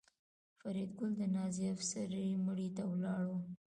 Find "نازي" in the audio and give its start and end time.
1.35-1.65